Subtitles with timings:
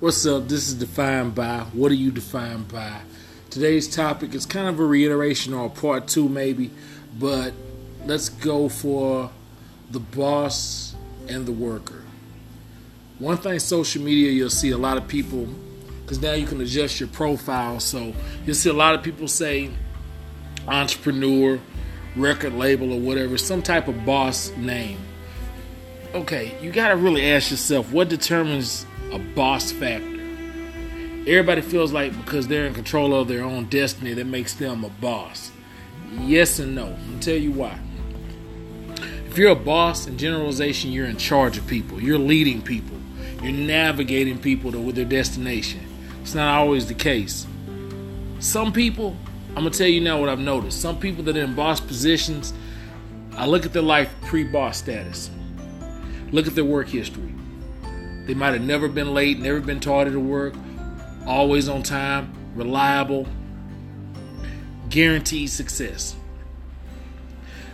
[0.00, 0.46] What's up?
[0.46, 1.62] This is defined by.
[1.72, 3.00] What are you defined by?
[3.50, 6.70] Today's topic is kind of a reiteration or a part two, maybe,
[7.18, 7.52] but
[8.04, 9.32] let's go for
[9.90, 10.94] the boss
[11.26, 12.04] and the worker.
[13.18, 15.48] One thing, social media, you'll see a lot of people,
[16.02, 17.80] because now you can adjust your profile.
[17.80, 18.14] So
[18.46, 19.68] you'll see a lot of people say
[20.68, 21.58] entrepreneur,
[22.14, 25.00] record label, or whatever, some type of boss name.
[26.14, 30.18] Okay, you got to really ask yourself what determines a boss factor.
[31.26, 34.88] Everybody feels like because they're in control of their own destiny, that makes them a
[34.88, 35.50] boss.
[36.12, 36.96] Yes and no.
[37.12, 37.78] I'll tell you why.
[39.26, 42.00] If you're a boss, in generalization, you're in charge of people.
[42.00, 42.96] You're leading people.
[43.42, 45.80] You're navigating people to their destination.
[46.22, 47.46] It's not always the case.
[48.40, 49.16] Some people,
[49.50, 50.80] I'm gonna tell you now what I've noticed.
[50.80, 52.52] Some people that are in boss positions,
[53.36, 55.30] I look at their life pre-boss status.
[56.32, 57.32] Look at their work history.
[58.28, 60.52] They might have never been late, never been tardy to work,
[61.26, 63.26] always on time, reliable,
[64.90, 66.14] guaranteed success.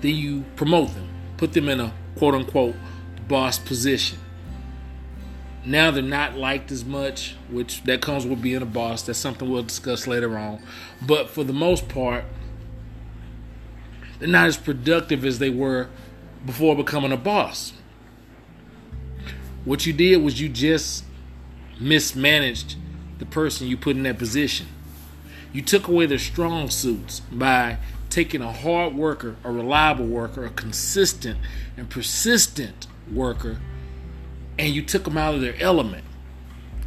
[0.00, 2.76] Then you promote them, put them in a quote unquote
[3.28, 4.18] boss position.
[5.66, 9.02] Now they're not liked as much, which that comes with being a boss.
[9.02, 10.62] That's something we'll discuss later on.
[11.06, 12.24] But for the most part,
[14.18, 15.90] they're not as productive as they were
[16.46, 17.74] before becoming a boss.
[19.68, 21.04] What you did was you just
[21.78, 22.76] mismanaged
[23.18, 24.66] the person you put in that position.
[25.52, 27.76] You took away their strong suits by
[28.08, 31.38] taking a hard worker, a reliable worker, a consistent
[31.76, 33.58] and persistent worker,
[34.58, 36.06] and you took them out of their element.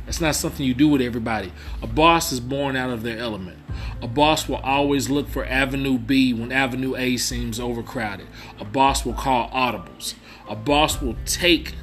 [0.07, 1.53] That's not something you do with everybody.
[1.83, 3.59] A boss is born out of their element.
[4.01, 8.25] A boss will always look for Avenue B when Avenue A seems overcrowded.
[8.59, 10.15] A boss will call audibles.
[10.49, 11.75] A boss will take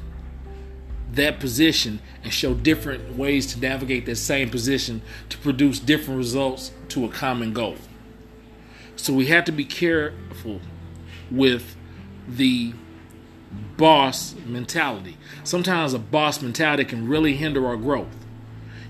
[1.13, 6.71] that position and show different ways to navigate that same position to produce different results
[6.89, 7.75] to a common goal.
[8.95, 10.59] So we have to be careful
[11.31, 11.75] with
[12.27, 12.73] the
[13.77, 15.17] boss mentality.
[15.43, 18.15] Sometimes a boss mentality can really hinder our growth.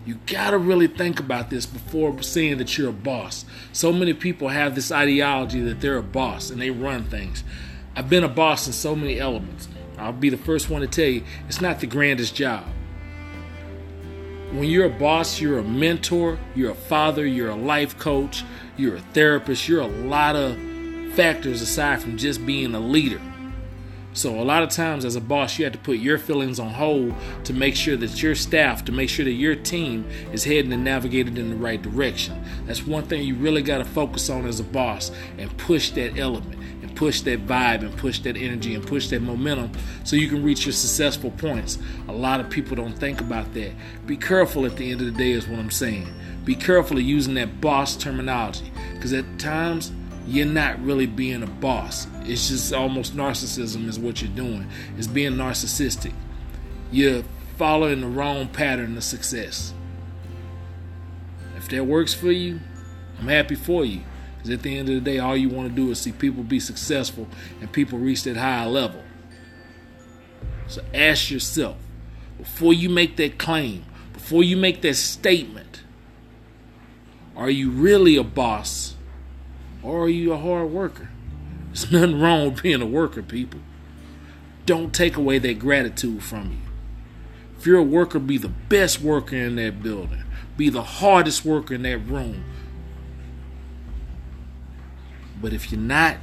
[0.06, 3.46] You got to really think about this before saying that you're a boss.
[3.72, 7.44] So many people have this ideology that they're a boss and they run things.
[7.96, 9.68] I've been a boss in so many elements.
[10.00, 12.64] I'll be the first one to tell you it's not the grandest job.
[14.52, 18.44] When you're a boss, you're a mentor, you're a father, you're a life coach,
[18.78, 20.58] you're a therapist, you're a lot of
[21.14, 23.22] factors aside from just being a leader.
[24.14, 26.70] So a lot of times as a boss, you have to put your feelings on
[26.70, 30.74] hold to make sure that your staff, to make sure that your team is heading
[30.74, 32.44] and navigated in the right direction.
[32.66, 36.18] That's one thing you really got to focus on as a boss and push that
[36.18, 36.60] element
[37.00, 39.72] push that vibe and push that energy and push that momentum
[40.04, 41.80] so you can reach your successful points.
[42.10, 43.72] A lot of people don't think about that.
[44.06, 46.14] Be careful at the end of the day, is what I'm saying.
[46.44, 49.94] Be careful of using that boss terminology because at times
[50.28, 52.06] you're not really being a boss.
[52.24, 54.70] It's just almost narcissism, is what you're doing.
[54.98, 56.12] It's being narcissistic.
[56.92, 57.24] You're
[57.56, 59.74] following the wrong pattern of success.
[61.56, 62.60] If that works for you,
[63.20, 64.02] I'm happy for you.
[64.40, 66.44] Because at the end of the day, all you want to do is see people
[66.44, 67.28] be successful
[67.60, 69.04] and people reach that higher level.
[70.68, 71.76] So ask yourself
[72.38, 73.84] before you make that claim,
[74.14, 75.82] before you make that statement,
[77.36, 78.96] are you really a boss
[79.84, 81.10] or are you a hard worker?
[81.68, 83.60] There's nothing wrong with being a worker, people.
[84.66, 86.70] Don't take away that gratitude from you.
[87.58, 90.24] If you're a worker, be the best worker in that building.
[90.56, 92.46] Be the hardest worker in that room.
[95.42, 96.18] But if you're not,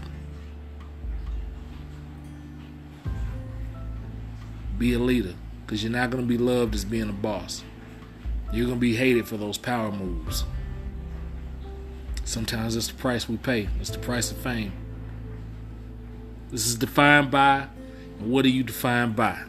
[4.78, 5.34] be a leader
[5.64, 7.64] because you're not going to be loved as being a boss.
[8.52, 10.44] You're going to be hated for those power moves.
[12.24, 14.72] Sometimes it's the price we pay, it's the price of fame.
[16.50, 17.68] This is defined by,
[18.18, 19.42] and what are you defined by?